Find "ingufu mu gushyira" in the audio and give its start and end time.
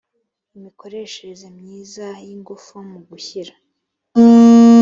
2.35-3.53